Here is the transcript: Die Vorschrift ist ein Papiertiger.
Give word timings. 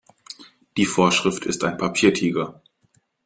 Die 0.77 0.85
Vorschrift 0.87 1.45
ist 1.45 1.63
ein 1.63 1.77
Papiertiger. 1.77 2.59